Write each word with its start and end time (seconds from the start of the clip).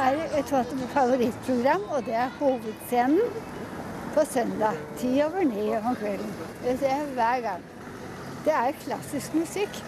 har 0.00 0.16
et 0.38 0.52
favorittprogram, 0.94 1.82
og 1.92 2.04
det 2.06 2.14
er 2.16 2.32
Hovedscenen 2.38 3.20
på 4.14 4.24
søndag. 4.24 4.78
Ti 4.98 5.10
over 5.24 5.44
ni 5.44 5.68
om 5.76 5.96
kvelden. 5.96 6.32
Det 6.64 6.78
ser 6.80 6.94
jeg 6.94 7.10
hver 7.18 7.40
gang. 7.44 7.66
Det 8.44 8.54
er 8.56 8.78
klassisk 8.84 9.34
musikk, 9.36 9.82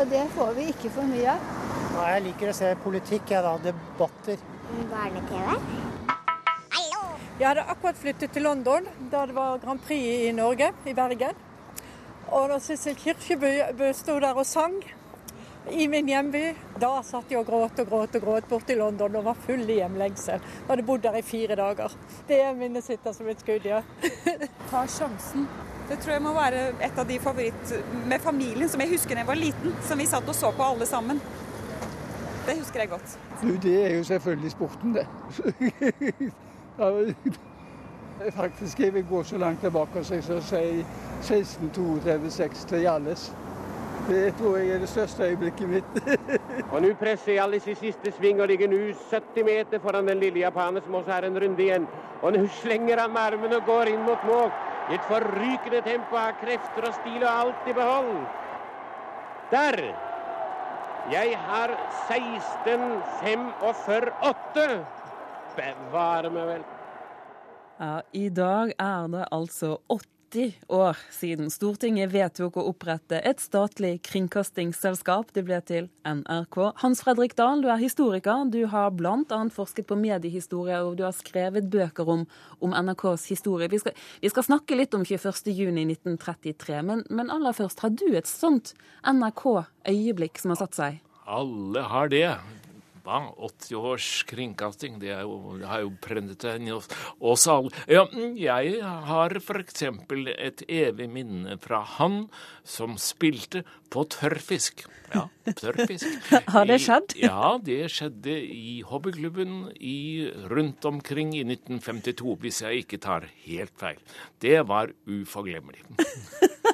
og 0.00 0.08
det 0.10 0.24
får 0.36 0.52
vi 0.56 0.68
ikke 0.72 0.92
for 0.94 1.08
mye 1.10 1.34
av. 1.34 1.52
Nei, 1.96 2.06
jeg 2.14 2.24
liker 2.30 2.52
å 2.52 2.56
se 2.56 2.72
politikk, 2.84 3.30
jeg 3.32 3.44
da. 3.44 3.54
Debatter. 3.68 4.40
Barne-TV. 4.92 5.60
Jeg 7.36 7.44
hadde 7.50 7.66
akkurat 7.68 7.98
flyttet 8.00 8.32
til 8.32 8.46
London 8.48 8.86
da 9.12 9.26
det 9.28 9.36
var 9.36 9.58
Grand 9.60 9.80
Prix 9.84 10.28
i 10.28 10.32
Norge, 10.32 10.70
i 10.88 10.94
Bergen. 10.96 11.36
Og 12.32 12.48
da 12.48 12.56
Sissel 12.60 12.96
Kirkebø 12.96 13.92
sto 13.94 14.16
der 14.20 14.40
og 14.40 14.48
sang 14.48 14.80
i 15.70 15.88
min 15.88 16.08
hjemby, 16.08 16.54
da 16.80 17.02
satt 17.02 17.30
jeg 17.30 17.40
og 17.40 17.46
gråt 17.48 17.80
og 17.82 17.88
gråt 17.90 18.16
og 18.18 18.22
gråt 18.22 18.48
borte 18.50 18.72
i 18.74 18.78
London 18.78 19.16
og 19.18 19.24
var 19.26 19.38
full 19.46 19.64
i 19.66 19.80
hjemlengsel. 19.80 20.38
Jeg 20.38 20.68
hadde 20.68 20.84
bodd 20.86 21.02
der 21.02 21.18
i 21.18 21.22
fire 21.26 21.56
dager. 21.58 21.96
Det 22.28 22.38
er 22.42 22.54
minnet 22.58 22.84
sitter 22.86 23.12
som 23.16 23.28
et 23.30 23.42
skudd, 23.42 23.66
ja. 23.66 23.82
Ta 24.70 24.84
sjansen. 24.86 25.48
Det 25.88 25.98
tror 26.02 26.16
jeg 26.16 26.22
må 26.22 26.32
være 26.34 26.62
et 26.82 26.98
av 26.98 27.06
de 27.06 27.18
favoritt 27.22 27.74
med 28.06 28.22
familien 28.22 28.70
som 28.70 28.80
jeg 28.82 28.90
husker 28.94 29.14
da 29.14 29.22
jeg 29.22 29.30
var 29.30 29.38
liten. 29.38 29.74
Som 29.86 30.02
vi 30.02 30.06
satt 30.10 30.28
og 30.28 30.34
så 30.38 30.52
på 30.54 30.66
alle 30.66 30.86
sammen. 30.86 31.20
Det 32.46 32.58
husker 32.60 32.80
jeg 32.84 32.90
godt. 32.94 33.18
Det 33.62 33.76
er 33.82 33.96
jo 33.96 34.04
selvfølgelig 34.06 34.50
sporten, 34.54 34.94
det. 34.94 35.06
Faktisk 38.36 38.80
jeg 38.80 38.94
vil 38.94 39.04
gå 39.04 39.22
så 39.22 39.38
langt 39.38 39.60
tilbake 39.60 39.98
og 39.98 40.06
så 40.06 40.40
si 40.40 40.84
1632-6 41.22 42.66
til 42.68 42.78
Hjalles. 42.86 43.32
Det 44.06 44.36
tror 44.38 44.60
jeg 44.60 44.68
er 44.70 44.78
det 44.78 44.88
største 44.88 45.24
øyeblikket 45.26 45.68
mitt. 45.68 45.84
Og 46.72 46.82
nå 46.82 46.94
presser 47.00 47.32
Hjallis 47.32 47.66
i 47.66 47.74
siste 47.74 48.12
sving 48.14 48.40
og 48.40 48.48
ligger 48.48 48.68
nå 48.70 48.76
70 49.10 49.44
meter 49.48 49.78
foran 49.82 50.06
den 50.06 50.20
lille 50.22 50.38
japaner 50.44 50.80
som 50.84 50.94
også 50.94 51.10
har 51.10 51.22
en 51.26 51.40
runde 51.42 51.62
igjen. 51.62 51.86
Og 52.22 52.32
nå 52.36 52.46
slenger 52.60 53.00
han 53.02 53.10
med 53.10 53.20
armene 53.20 53.56
og 53.58 53.66
går 53.66 53.86
inn 53.90 54.02
mot 54.06 54.24
mål. 54.28 54.50
I 54.90 54.94
et 54.94 55.04
forrykende 55.10 55.80
tempo 55.82 56.16
av 56.20 56.32
krefter 56.38 56.82
og 56.86 56.94
stil 57.00 57.22
og 57.24 57.32
alt 57.32 57.66
i 57.66 57.72
behold. 57.74 58.26
Der! 59.50 60.06
Jeg 61.10 61.38
har 61.38 61.70
16.45,8. 62.06 64.84
Bevare 65.56 66.30
meg 66.34 66.46
vel. 66.50 66.64
Ja, 67.80 68.00
I 68.12 68.28
dag 68.34 68.72
er 68.78 69.06
det 69.12 69.24
altså 69.32 69.78
80 70.36 70.52
år 70.68 70.96
siden 71.10 71.48
Stortinget 71.50 72.10
vedtok 72.12 72.58
å 72.60 72.66
opprette 72.68 73.18
et 73.24 73.40
statlig 73.40 74.02
kringkastingsselskap. 74.04 75.30
Det 75.32 75.44
ble 75.46 75.60
til 75.64 75.88
NRK. 76.04 76.58
Hans 76.82 77.00
Fredrik 77.04 77.36
Dahl, 77.38 77.62
du 77.64 77.70
er 77.72 77.80
historiker. 77.80 78.44
Du 78.52 78.66
har 78.68 78.92
bl.a. 78.92 79.38
forsket 79.52 79.88
på 79.88 79.96
mediehistorie, 79.96 80.82
og 80.84 80.98
du 80.98 81.06
har 81.06 81.16
skrevet 81.16 81.70
bøker 81.72 82.10
om, 82.12 82.26
om 82.60 82.76
NRKs 82.76 83.24
historie. 83.32 83.70
Vi 83.72 83.80
skal, 83.80 83.96
vi 84.20 84.32
skal, 84.32 84.48
snakke 84.50 84.76
litt 84.76 84.94
om 84.96 85.06
21.6.1933, 85.08 86.82
men, 86.84 87.06
men 87.08 87.32
aller 87.32 87.56
først, 87.56 87.80
har 87.86 87.96
du 87.96 88.10
et 88.12 88.28
sånt 88.28 88.74
NRK-øyeblikk 89.08 90.42
som 90.42 90.52
har 90.52 90.60
satt 90.66 90.76
seg? 90.76 91.02
Alle 91.26 91.88
har 91.88 92.12
det. 92.12 92.28
Hva? 93.06 93.20
80 93.38 93.76
års 93.78 94.08
kringkasting, 94.26 94.98
det, 94.98 95.12
jo, 95.14 95.54
det 95.60 95.68
har 95.70 95.84
jo 95.84 95.92
prendet 96.02 96.42
oss 97.22 97.46
alle. 97.50 97.70
Ja, 97.86 98.02
jeg 98.34 98.80
har 98.82 99.36
f.eks. 99.38 99.86
et 99.86 100.64
evig 100.66 101.06
minne 101.12 101.54
fra 101.62 101.84
han 101.96 102.24
som 102.66 102.96
spilte 102.98 103.62
på 103.94 104.02
tørrfisk. 104.10 104.88
Ja, 105.14 105.28
tørrfisk. 105.46 106.08
har 106.54 106.66
det 106.66 106.80
skjedd? 106.82 107.14
I, 107.14 107.28
ja, 107.28 107.54
det 107.62 107.80
skjedde 107.94 108.34
i 108.42 108.80
hobbyklubben 108.86 109.70
i, 109.78 110.26
rundt 110.50 110.90
omkring 110.90 111.36
i 111.38 111.44
1952, 111.46 112.36
hvis 112.42 112.62
jeg 112.66 112.84
ikke 112.84 113.02
tar 113.06 113.30
helt 113.46 113.74
feil. 113.78 114.02
Det 114.42 114.58
var 114.66 114.90
uforglemmelig. 115.06 115.86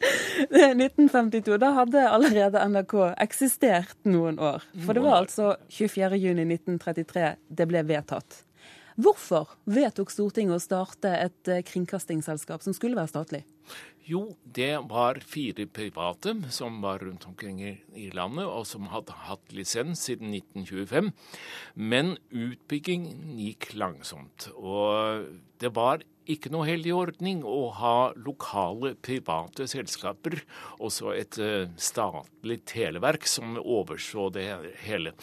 1952, 0.00 1.58
da 1.62 1.70
hadde 1.78 2.02
allerede 2.10 2.62
NRK 2.72 2.94
eksistert 3.22 3.96
noen 4.08 4.40
år. 4.42 4.64
For 4.84 4.96
det 4.96 5.04
var 5.04 5.20
altså 5.22 5.54
24.6.1933 5.70 7.30
det 7.48 7.68
ble 7.70 7.84
vedtatt. 7.86 8.42
Hvorfor 8.94 9.56
vedtok 9.66 10.12
Stortinget 10.14 10.58
å 10.58 10.62
starte 10.62 11.10
et 11.18 11.50
kringkastingsselskap 11.70 12.62
som 12.62 12.76
skulle 12.76 12.98
være 12.98 13.10
statlig? 13.10 13.42
Jo, 14.04 14.34
det 14.44 14.82
var 14.90 15.16
fire 15.24 15.64
private 15.64 16.34
som 16.52 16.82
var 16.84 17.00
rundt 17.00 17.24
omkring 17.24 17.62
i 17.64 18.10
landet, 18.12 18.44
og 18.44 18.66
som 18.68 18.90
hadde 18.92 19.16
hatt 19.30 19.52
lisens 19.56 20.02
siden 20.04 20.34
1925. 20.36 21.08
Men 21.74 22.18
utbyggingen 22.28 23.38
gikk 23.40 23.70
langsomt. 23.80 24.50
Og 24.60 25.24
det 25.62 25.72
var 25.72 26.04
ikke 26.28 26.50
noe 26.52 26.66
heldig 26.68 26.92
ordning 26.96 27.40
å 27.48 27.70
ha 27.78 27.96
lokale 28.16 28.92
private 29.04 29.66
selskaper, 29.72 30.36
også 30.84 31.14
et 31.16 31.38
statlig 31.80 32.58
televerk 32.68 33.24
som 33.28 33.56
overså 33.60 34.28
det 34.36 34.48
hele. 34.84 35.14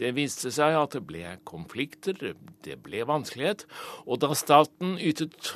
Det 0.00 0.14
viste 0.16 0.52
seg 0.52 0.78
at 0.78 0.96
det 0.96 1.04
ble 1.08 1.36
konflikter, 1.48 2.32
det 2.64 2.78
ble 2.84 3.04
vanskelighet. 3.08 3.66
Og 4.08 4.20
da 4.24 4.32
staten 4.36 4.96
ytet 4.96 5.52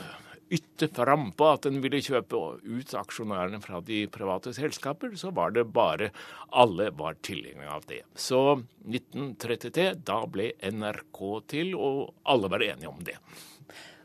ytte 0.53 0.89
frampå 0.93 1.49
at 1.55 1.67
den 1.69 1.81
ville 1.85 2.03
kjøpe 2.05 2.41
ut 2.61 2.95
aksjonærene 2.99 3.61
fra 3.65 3.81
de 3.85 4.05
private 4.13 4.53
selskaper, 4.57 5.15
så 5.21 5.33
var 5.35 5.55
det 5.57 5.67
bare 5.75 6.11
alle 6.53 6.91
var 6.97 7.19
tilhengere 7.25 7.79
av 7.79 7.89
det. 7.91 8.03
Så 8.15 8.41
1933, 8.85 9.89
da 10.05 10.21
ble 10.31 10.53
NRK 10.69 11.25
til, 11.51 11.75
og 11.79 12.15
alle 12.29 12.53
var 12.53 12.67
enige 12.67 12.93
om 12.93 13.03
det. 13.07 13.19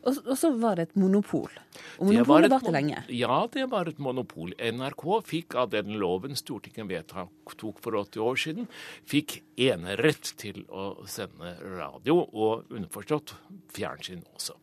Og, 0.04 0.20
og 0.24 0.36
så 0.38 0.50
var 0.60 0.78
det 0.78 0.88
et 0.88 0.96
monopol. 1.00 1.50
Og 1.98 2.08
monopolet 2.08 2.52
varte 2.52 2.72
lenge. 2.74 3.02
Ja, 3.12 3.42
det 3.52 3.66
var 3.72 3.90
et 3.90 4.00
monopol. 4.02 4.54
NRK 4.56 5.04
fikk 5.28 5.56
av 5.60 5.70
den 5.74 5.98
loven 6.00 6.38
Stortinget 6.38 6.88
vedtok 6.90 7.82
for 7.82 7.98
80 7.98 8.24
år 8.24 8.40
siden, 8.40 8.68
fikk 9.10 9.40
enerett 9.60 10.32
til 10.40 10.62
å 10.70 11.04
sende 11.10 11.52
radio, 11.66 12.20
og 12.32 12.70
underforstått 12.72 13.34
fjernsyn 13.74 14.22
også. 14.36 14.56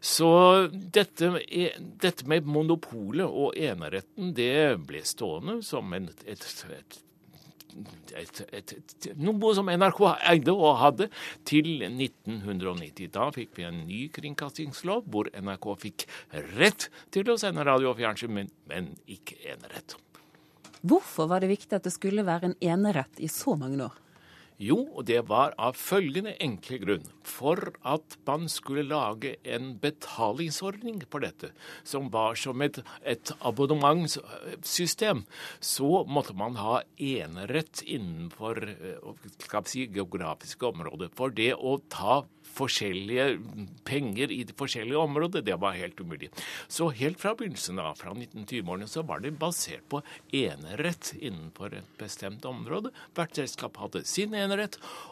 Så 0.00 0.30
dette, 0.70 1.32
dette 1.98 2.28
med 2.30 2.46
monopolet 2.46 3.26
og 3.26 3.58
eneretten, 3.58 4.32
det 4.36 4.78
ble 4.86 5.02
stående 5.08 5.60
som 5.66 5.92
en, 5.96 6.10
et, 6.12 6.26
et 6.36 7.00
et, 8.16 8.40
et, 8.52 8.74
et, 8.74 9.08
noe 9.20 9.52
som 9.56 9.68
NRK 9.70 10.00
eide 10.32 10.54
og 10.54 10.78
hadde, 10.82 11.08
til 11.48 11.70
1990. 11.86 13.10
Da 13.14 13.28
fikk 13.34 13.56
vi 13.58 13.68
en 13.68 13.84
ny 13.88 14.02
kringkastingslov 14.14 15.06
hvor 15.12 15.30
NRK 15.36 15.70
fikk 15.84 16.08
rett 16.58 16.88
til 17.14 17.30
å 17.32 17.38
sende 17.40 17.66
radio 17.68 17.92
og 17.92 18.00
fjernsyn, 18.00 18.34
men, 18.34 18.52
men 18.70 18.92
ikke 19.10 19.38
enerett. 19.54 19.96
Hvorfor 20.88 21.26
var 21.30 21.42
det 21.42 21.50
viktig 21.50 21.74
at 21.74 21.86
det 21.86 21.94
skulle 21.94 22.26
være 22.26 22.52
en 22.52 22.60
enerett 22.62 23.18
i 23.18 23.30
så 23.32 23.56
mange 23.58 23.82
år? 23.88 23.96
Jo, 24.58 24.80
og 24.98 25.04
det 25.06 25.20
var 25.30 25.52
av 25.54 25.76
følgende 25.78 26.32
enkle 26.42 26.80
grunn. 26.82 27.04
For 27.22 27.70
at 27.86 28.16
man 28.26 28.48
skulle 28.50 28.82
lage 28.88 29.36
en 29.46 29.76
betalingsordning 29.78 31.04
på 31.06 31.20
dette, 31.22 31.52
som 31.86 32.08
var 32.10 32.34
som 32.38 32.64
et, 32.66 32.80
et 33.06 33.32
abonnementssystem, 33.38 35.22
så 35.62 36.02
måtte 36.10 36.34
man 36.38 36.58
ha 36.58 36.80
enerett 36.98 37.84
innenfor 37.86 38.64
skal 39.44 39.68
si, 39.70 39.86
geografiske 39.94 40.66
områder. 40.72 41.14
For 41.14 41.30
det 41.34 41.52
å 41.54 41.78
ta 41.92 42.24
forskjellige 42.58 43.26
penger 43.86 44.32
i 44.34 44.40
de 44.48 44.54
forskjellige 44.56 44.98
områder, 44.98 45.44
det 45.46 45.56
var 45.60 45.76
helt 45.78 46.00
umulig. 46.00 46.30
Så 46.68 46.88
helt 46.96 47.20
fra 47.20 47.34
begynnelsen 47.38 47.78
av, 47.82 47.94
fra 48.00 48.14
1920-årene, 48.16 48.88
så 48.90 49.04
var 49.06 49.22
det 49.22 49.36
basert 49.38 49.86
på 49.92 50.02
enerett 50.34 51.12
innenfor 51.18 51.76
et 51.78 51.92
bestemt 52.00 52.46
område. 52.48 52.90
Hvert 53.14 53.38
selskap 53.38 53.78
hadde 53.82 54.02
sin 54.08 54.34
enerett, 54.34 54.47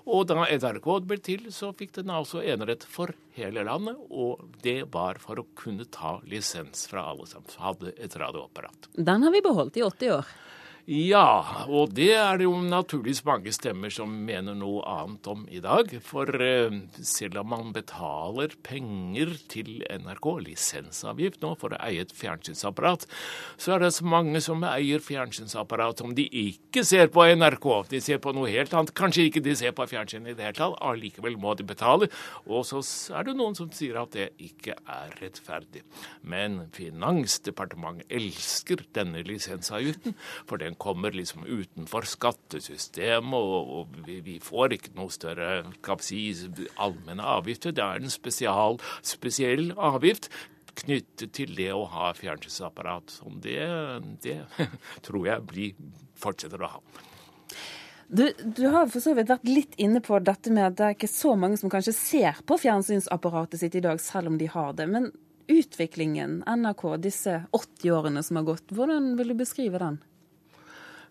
og 0.07 0.27
da 0.31 0.47
NRK 0.47 0.89
ble 1.07 1.19
til, 1.25 1.47
så 1.55 1.73
fikk 1.77 1.97
den 1.99 2.13
altså 2.15 2.43
enerett 2.43 2.87
for 2.89 3.13
hele 3.37 3.65
landet, 3.67 3.99
og 4.11 4.43
det 4.65 4.87
var 4.95 5.21
for 5.23 5.43
å 5.43 5.47
kunne 5.59 5.89
ta 5.93 6.17
lisens 6.29 6.87
fra 6.91 7.09
alle 7.13 7.29
som 7.31 7.47
hadde 7.61 7.95
et 7.97 8.17
radioapparat. 8.17 8.91
Den 8.97 9.27
har 9.27 9.35
vi 9.35 9.45
beholdt 9.45 9.79
i 9.81 9.85
80 9.87 10.17
år. 10.19 10.35
Ja, 10.87 11.67
og 11.67 11.97
det 11.99 12.13
er 12.15 12.37
det 12.39 12.45
jo 12.45 12.61
naturligvis 12.63 13.25
mange 13.27 13.51
stemmer 13.51 13.91
som 13.91 14.13
mener 14.23 14.55
noe 14.55 14.85
annet 14.87 15.27
om 15.27 15.41
i 15.51 15.59
dag. 15.59 15.91
For 16.07 16.31
eh, 16.31 16.77
selv 17.03 17.41
om 17.41 17.49
man 17.51 17.73
betaler 17.75 18.53
penger 18.63 19.33
til 19.51 19.81
NRK, 19.83 20.29
lisensavgift 20.45 21.43
nå, 21.43 21.57
for 21.59 21.75
å 21.75 21.81
eie 21.83 22.05
et 22.05 22.15
fjernsynsapparat, 22.15 23.09
så 23.59 23.75
er 23.75 23.83
det 23.83 23.91
så 23.97 24.07
mange 24.07 24.39
som 24.45 24.63
eier 24.63 25.03
fjernsynsapparat 25.03 26.05
som 26.05 26.13
de 26.15 26.29
ikke 26.31 26.87
ser 26.87 27.11
på 27.11 27.27
NRK. 27.35 27.67
De 27.91 28.03
ser 28.07 28.23
på 28.23 28.37
noe 28.39 28.55
helt 28.55 28.79
annet. 28.79 28.95
Kanskje 28.95 29.27
ikke 29.27 29.43
de 29.43 29.57
ser 29.59 29.75
på 29.75 29.89
fjernsyn 29.91 30.31
i 30.31 30.37
det 30.39 30.47
hele 30.47 30.61
tatt. 30.61 30.79
Allikevel 30.87 31.35
må 31.35 31.57
de 31.59 31.67
betale. 31.67 32.11
Og 32.47 32.63
så 32.71 32.85
er 33.11 33.27
det 33.27 33.35
noen 33.35 33.59
som 33.59 33.75
sier 33.75 33.99
at 34.05 34.15
det 34.15 34.29
ikke 34.39 34.79
er 34.87 35.19
rettferdig. 35.19 35.83
Men 36.23 36.63
Finansdepartementet 36.79 38.07
elsker 38.23 38.87
denne 38.95 39.27
lisensavgiften, 39.27 40.15
for 40.47 40.63
den 40.63 40.76
kommer 40.83 41.15
liksom 41.15 41.47
utenfor 41.47 42.07
skattesystemet, 42.09 43.37
og, 43.37 43.73
og 43.79 43.97
vi, 44.07 44.21
vi, 44.25 44.37
får 44.43 44.77
ikke 44.77 44.95
noe 44.99 45.13
større 45.15 45.65
si, 46.05 46.21
allmenne 46.83 47.25
avgifter. 47.37 47.75
Det 47.77 47.85
er 47.85 48.03
en 48.03 48.13
spesial, 48.13 48.81
spesiell 49.07 49.73
avgift 49.77 50.31
knyttet 50.77 51.33
til 51.37 51.55
det 51.57 51.71
å 51.73 51.87
ha 51.89 52.13
fjernsynsapparat. 52.17 53.21
Det, 53.43 53.59
det 54.25 54.39
tror 55.07 55.29
jeg 55.29 55.47
blir, 55.49 55.85
fortsetter 56.21 56.63
å 56.63 56.75
ha. 56.77 56.83
Du, 58.07 58.29
du, 58.39 58.67
har 58.71 58.87
for 58.87 59.03
så 59.03 59.17
vidt 59.19 59.33
vært 59.33 59.49
litt 59.49 59.73
inne 59.83 59.99
på 60.05 60.19
dette 60.23 60.53
med 60.55 60.69
at 60.69 60.77
det 60.79 60.85
er 60.87 60.95
ikke 60.95 61.11
så 61.11 61.33
mange 61.39 61.59
som 61.59 61.73
kanskje 61.73 61.95
ser 61.97 62.43
på 62.47 62.59
fjernsynsapparatet 62.63 63.61
sitt 63.61 63.75
i 63.75 63.83
dag, 63.83 63.99
selv 64.03 64.31
om 64.31 64.37
de 64.39 64.47
har 64.53 64.77
det. 64.79 64.87
Men 64.91 65.11
utviklingen, 65.51 66.43
NRK, 66.47 66.85
disse 67.03 67.41
80 67.51 67.97
årene 67.97 68.23
som 68.23 68.39
har 68.39 68.47
gått, 68.47 68.71
hvordan 68.75 69.15
vil 69.19 69.33
du 69.33 69.41
beskrive 69.43 69.83
den? 69.83 69.99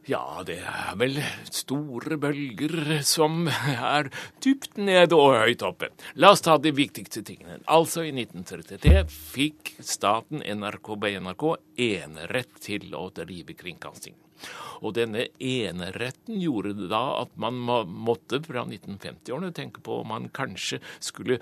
Ja, 0.06 0.44
det 0.46 0.60
er 0.62 0.92
vel 1.02 1.16
store 1.50 2.20
bølger 2.22 3.00
som 3.02 3.48
er 3.50 4.12
dypt 4.46 4.78
nede 4.78 5.18
og 5.18 5.34
høyt 5.40 5.64
oppe. 5.66 5.90
La 6.22 6.30
oss 6.36 6.46
ta 6.46 6.60
de 6.62 6.70
viktigste 6.78 7.24
tingene. 7.26 7.58
Altså, 7.66 8.04
i 8.06 8.12
1933 8.14 9.02
fikk 9.10 9.74
staten 9.82 10.46
NRK 10.46 10.92
BNRK 11.02 11.48
enerett 11.88 12.54
til 12.62 12.94
å 12.94 13.08
drive 13.18 13.58
kringkasting. 13.58 14.14
Og 14.86 14.94
denne 14.98 15.26
eneretten 15.42 16.38
gjorde 16.42 16.90
da 16.92 17.02
at 17.22 17.34
man 17.42 17.58
måtte 17.64 18.42
fra 18.46 18.66
1950-årene 18.68 19.54
tenke 19.56 19.82
på 19.86 20.02
om 20.02 20.12
man 20.12 20.28
kanskje 20.36 20.82
skulle 21.00 21.40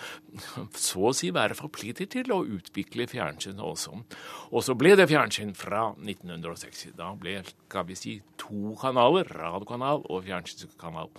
så 0.78 1.10
å 1.10 1.16
si 1.18 1.34
være 1.36 1.58
forpliktet 1.58 2.14
til 2.14 2.32
å 2.32 2.44
utvikle 2.46 3.10
fjernsyn 3.12 3.60
også. 3.60 3.98
Og 4.54 4.64
så 4.64 4.78
ble 4.80 4.94
det 5.00 5.10
fjernsyn 5.12 5.56
fra 5.58 5.90
1960. 5.98 6.94
Da 7.00 7.12
ble 7.20 7.42
skal 7.50 7.90
vi 7.90 7.98
si, 7.98 8.20
to 8.44 8.76
kanaler, 8.82 9.30
radiokanal 9.34 10.04
og 10.12 10.26
fjernsynskanal. 10.28 11.12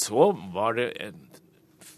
Så 0.00 0.30
var 0.54 0.76
det 0.78 0.90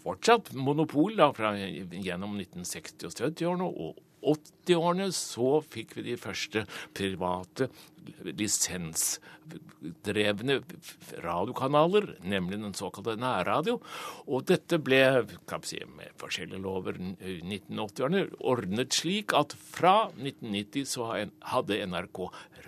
fortsatt 0.03 0.51
monopol 0.55 1.15
da, 1.17 1.31
fra, 1.35 1.53
gjennom 1.55 2.35
1960- 2.39 3.07
og 3.07 3.15
70-årene 3.15 3.69
og 3.71 4.01
80-årene 4.23 5.09
så 5.15 5.57
fikk 5.73 5.97
vi 5.97 6.03
de 6.11 6.17
første 6.19 6.65
private 6.95 7.69
lisensdrevne 8.23 10.61
radiokanaler, 11.23 12.17
nemlig 12.23 12.61
den 12.61 12.73
såkalte 12.77 13.15
nærradio. 13.19 13.81
Og 14.27 14.45
dette 14.49 14.77
ble 14.83 15.25
si, 15.67 15.79
med 15.87 16.09
forskjellige 16.21 16.61
lover 16.63 16.93
i 16.99 17.01
1980-årene 17.41 18.27
ordnet 18.39 18.93
slik 18.95 19.33
at 19.37 19.55
fra 19.55 20.09
1990 20.15 20.85
så 20.95 21.27
hadde 21.53 21.85
NRK 21.87 22.19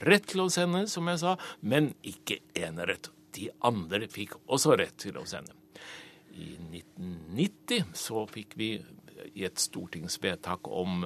rett 0.06 0.26
til 0.32 0.42
å 0.46 0.50
sende, 0.52 0.88
som 0.92 1.08
jeg 1.12 1.20
sa, 1.24 1.32
men 1.62 1.94
ikke 2.04 2.38
enerett. 2.60 3.06
De 3.36 3.50
andre 3.68 4.08
fikk 4.12 4.32
også 4.46 4.76
rett 4.80 4.98
til 5.04 5.16
å 5.20 5.26
sende. 5.28 5.54
I 6.36 6.58
1990 6.60 7.96
så 7.96 8.26
fikk 8.28 8.56
vi 8.60 8.84
i 9.36 9.46
et 9.48 9.60
stortingsvedtak 9.62 10.70
om 10.72 11.06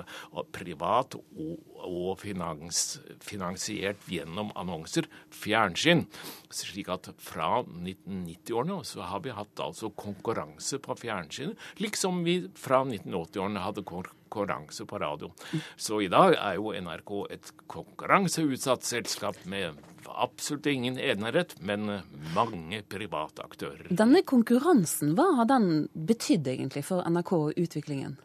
privat 0.56 1.18
og, 1.20 1.58
og 1.86 2.20
finans, 2.22 3.00
finansiert 3.24 4.06
gjennom 4.10 4.54
annonser 4.60 5.10
fjernsyn. 5.34 6.06
Slik 6.54 6.92
at 6.94 7.12
fra 7.22 7.64
1990-årene 7.66 8.80
så 8.88 9.10
har 9.10 9.26
vi 9.26 9.36
hatt 9.36 9.66
altså 9.66 9.92
konkurranse 9.98 10.80
på 10.84 10.98
fjernsyn, 11.00 11.56
liksom 11.82 12.24
vi 12.28 12.42
fra 12.60 12.84
1980-årene 12.86 13.66
hadde 13.66 13.86
konkurranse 13.88 14.19
på 14.30 15.00
radio. 15.02 15.32
Så 15.78 16.02
i 16.02 16.10
dag 16.12 16.36
er 16.38 16.58
jo 16.60 16.74
NRK 16.74 17.14
et 17.34 17.52
konkurranseutsatt 17.68 18.88
selskap 18.88 19.40
med 19.50 19.78
absolutt 20.10 20.66
ingen 20.66 20.98
enerett, 21.00 21.56
men 21.62 22.02
mange 22.36 22.82
private 22.90 23.44
aktører. 23.46 23.90
Denne 23.90 24.24
konkurransen, 24.28 25.14
hva 25.18 25.32
har 25.42 25.50
den 25.50 25.88
betydd 25.94 26.48
egentlig 26.48 26.86
for 26.88 27.06
NRK 27.08 27.36
og 27.38 27.60
utviklingen? 27.60 28.18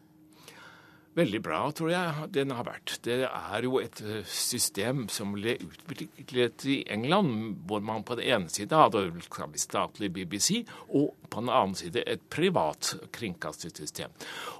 Veldig 1.14 1.38
bra, 1.46 1.61
tror 1.70 1.93
jeg 1.93 2.28
den 2.34 2.50
har 2.56 2.66
vært. 2.66 2.96
Det 3.06 3.20
er 3.28 3.62
jo 3.62 3.78
et 3.78 4.00
eh, 4.02 4.25
system 4.26 5.05
som 5.12 5.37
ble 5.37 5.52
utviklet 5.62 6.64
i 6.66 6.81
England, 6.90 7.61
hvor 7.69 7.84
man 7.87 8.02
på 8.06 8.16
den 8.19 8.26
ene 8.34 8.50
side 8.50 8.75
hadde 8.75 9.22
statlig 9.62 10.11
BBC, 10.16 10.64
og 10.90 11.14
på 11.31 11.44
den 11.44 11.52
annen 11.55 11.76
side 11.78 12.02
et 12.11 12.25
privat 12.34 12.96
kringkastingssystem. 13.14 14.11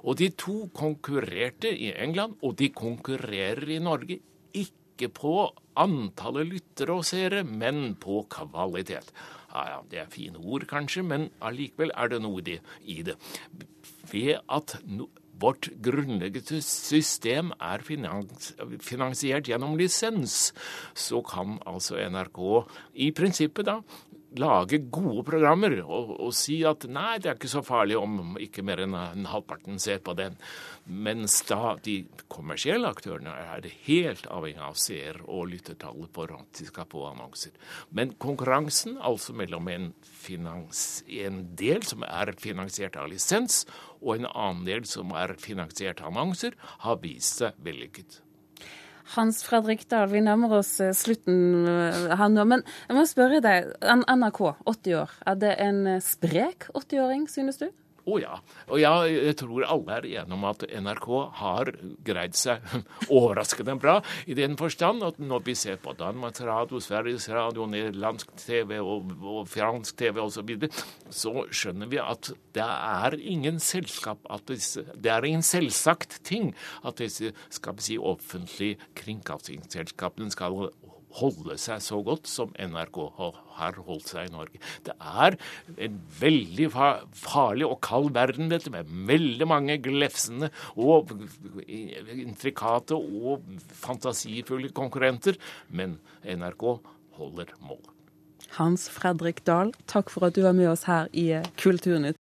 Og 0.07 0.15
de 0.21 0.29
to 0.39 0.69
konkurrerte 0.71 1.73
i 1.75 1.91
England, 1.91 2.39
og 2.39 2.55
de 2.63 2.71
konkurrerer 2.71 3.75
i 3.75 3.81
Norge 3.83 4.21
ikke 4.55 5.11
på 5.11 5.35
antallet 5.75 6.53
lyttere 6.53 6.95
og 6.95 7.03
seere, 7.03 7.43
men 7.43 7.97
på 7.99 8.21
kvalitet. 8.31 9.11
Ja, 9.51 9.67
ja, 9.73 9.83
Det 9.91 9.99
er 9.99 10.07
fine 10.11 10.39
ord, 10.39 10.63
kanskje, 10.71 11.03
men 11.03 11.29
allikevel 11.43 11.91
er 11.99 12.15
det 12.15 12.23
noe 12.23 12.39
i 12.39 13.01
det. 13.03 13.19
Ved 14.07 14.39
at 14.47 14.79
no 14.87 15.11
Vårt 15.41 15.69
grunnleggende 15.83 16.61
system 16.63 17.51
er 17.59 17.83
finansiert 17.85 19.49
gjennom 19.49 19.75
lisens. 19.79 20.53
Så 20.95 21.21
kan 21.27 21.57
altså 21.67 21.99
NRK 22.09 22.39
i 22.95 23.11
prinsippet 23.15 23.67
da 23.67 23.79
lage 24.39 24.79
gode 24.93 25.23
programmer 25.27 25.77
og, 25.83 26.15
og, 26.19 26.31
si 26.35 26.59
at 26.67 26.85
nei, 26.91 27.17
det 27.21 27.29
er 27.31 27.37
ikke 27.37 27.51
så 27.51 27.63
farlig 27.65 27.97
om 27.99 28.35
ikke 28.41 28.63
mer 28.65 28.81
enn 28.83 29.27
halvparten 29.29 29.79
ser 29.81 30.01
på 30.05 30.15
den. 30.17 30.37
Mens 30.85 31.39
da 31.49 31.75
de 31.85 31.97
kommersielle 32.31 32.89
aktørene 32.91 33.33
er 33.55 33.69
helt 33.87 34.27
avhengig 34.31 34.65
av 34.65 34.77
seer- 34.79 35.21
og 35.25 35.49
lyttertallet 35.53 36.11
på 36.13 36.27
at 36.35 36.61
de 36.61 36.85
få 36.91 37.05
annonser. 37.09 37.55
Men 37.89 38.13
konkurransen, 38.21 38.99
altså 38.99 39.33
mellom 39.37 39.69
en, 39.71 39.89
finans, 40.03 41.03
en 41.07 41.41
del 41.57 41.85
som 41.87 42.05
er 42.07 42.35
finansiert 42.41 42.99
av 42.99 43.09
lisens, 43.11 43.63
og 44.01 44.19
en 44.19 44.29
annen 44.29 44.67
del 44.67 44.85
som 44.89 45.15
er 45.17 45.37
finansiert 45.41 46.03
av 46.03 46.13
annonser, 46.13 46.57
har 46.85 47.01
vist 47.01 47.41
seg 47.41 47.57
vellykket. 47.65 48.24
Hans 49.13 49.43
Fredrik 49.45 49.85
Dahl, 49.91 50.09
vi 50.09 50.21
nærmer 50.25 50.57
oss 50.59 50.79
eh, 50.81 50.93
slutten 50.97 51.67
eh, 51.69 52.15
her 52.17 52.31
nå. 52.33 52.45
Men 52.49 52.65
jeg 52.87 52.97
må 52.97 53.05
spørre 53.09 53.41
deg, 53.43 53.69
NRK, 53.85 54.41
80 54.65 54.97
år. 55.03 55.15
Er 55.29 55.41
det 55.41 55.55
en 55.61 55.81
eh, 55.93 56.01
sprek 56.03 56.69
80-åring, 56.73 57.27
synes 57.29 57.61
du? 57.61 57.67
Å 58.05 58.13
oh, 58.13 58.19
ja. 58.21 58.35
Og 58.69 58.77
ja, 58.77 58.93
jeg 59.09 59.33
tror 59.39 59.65
alle 59.65 59.95
er 59.95 60.05
enige 60.05 60.35
om 60.35 60.43
at 60.45 60.61
NRK 60.69 61.07
har 61.39 61.71
greid 62.05 62.35
seg 62.37 62.61
overraskende 63.17 63.73
bra, 63.81 63.95
i 64.29 64.37
den 64.37 64.53
forstand 64.59 65.01
at 65.07 65.17
når 65.17 65.41
vi 65.47 65.55
ser 65.57 65.79
på 65.81 65.95
Danmarks 65.97 66.43
Radio, 66.45 66.77
Sveriges 66.83 67.25
Radio, 67.33 67.65
nederlandsk 67.69 68.35
TV 68.37 68.77
og, 68.77 69.09
og 69.25 69.49
fransk 69.49 69.97
TV 69.97 70.21
osv., 70.21 70.35
så, 70.35 70.43
videre, 70.45 70.85
så 71.09 71.45
skjønner 71.49 71.89
vi 71.89 71.97
at 72.03 72.29
det 72.53 72.65
er 72.65 73.15
ingen 73.17 73.57
selskap 73.63 74.21
disse, 74.49 74.83
Det 74.93 75.09
er 75.09 75.25
ingen 75.25 75.45
selvsagt 75.45 76.19
ting 76.27 76.51
at 76.85 76.99
disse 77.01 77.31
skal 77.49 77.77
vi 77.79 77.87
si, 77.87 77.97
offentlige 77.97 78.91
kringkastingsselskapene 78.99 80.29
skal 80.33 80.69
holde 81.19 81.57
seg 81.61 81.81
så 81.83 82.01
godt 82.05 82.29
som 82.29 82.53
NRK 82.59 82.99
har 83.57 83.79
holdt 83.87 84.11
seg 84.11 84.29
i 84.29 84.33
Norge. 84.33 84.61
Det 84.85 84.95
er 84.99 85.37
en 85.87 85.97
veldig 86.19 86.69
farlig 86.73 87.67
og 87.69 87.79
kald 87.85 88.11
verden, 88.15 88.51
dette, 88.51 88.73
med 88.73 88.91
veldig 89.09 89.49
mange 89.49 89.79
glefsende 89.83 90.51
og 90.75 91.15
intrikate 91.65 92.97
og 92.99 93.45
fantasifulle 93.85 94.73
konkurrenter. 94.75 95.39
Men 95.69 95.99
NRK 96.23 96.69
holder 97.19 97.53
mål. 97.63 97.83
Hans 98.55 98.85
Fredrik 98.87 99.41
Dahl, 99.47 99.73
takk 99.89 100.11
for 100.13 100.27
at 100.27 100.35
du 100.37 100.43
var 100.45 100.53
med 100.55 100.69
oss 100.71 100.85
her 100.87 101.09
i 101.11 101.25
Kulturnytt. 101.59 102.13